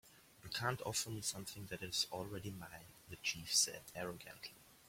[0.43, 4.55] "You can't offer me something that is already mine," the chief said, arrogantly.